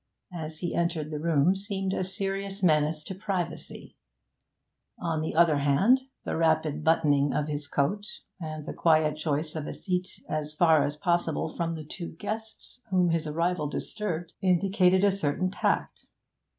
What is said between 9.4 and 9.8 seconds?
of a